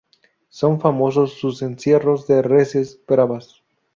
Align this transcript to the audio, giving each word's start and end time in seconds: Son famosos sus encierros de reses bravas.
Son 0.49 0.79
famosos 0.79 1.33
sus 1.35 1.61
encierros 1.61 2.25
de 2.25 2.41
reses 2.41 2.99
bravas. 3.07 3.61